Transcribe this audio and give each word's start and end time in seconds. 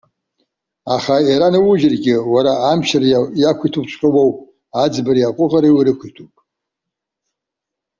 Аха, 0.95 1.15
иранауыжьыргьы, 1.31 2.15
уара 2.33 2.53
амчра 2.71 3.07
иақәиҭуҵәҟьа 3.41 4.09
уоуп, 4.15 4.37
аӡбареи 4.81 5.27
аҟәыӷареи 5.29 5.75
урықәиҭуп. 5.77 6.33